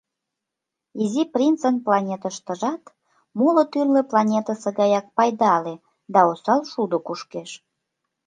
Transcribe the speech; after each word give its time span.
Изи 1.03 1.23
принцын 1.33 1.75
планетыштыжат, 1.85 2.83
моло 3.39 3.63
тӱрлӧ 3.71 4.01
планетысе 4.11 4.69
гаяк, 4.79 5.05
пайдале 5.17 5.75
да 6.13 6.19
осал 6.31 6.61
шудо 6.71 6.97
кушкеш. 7.07 7.51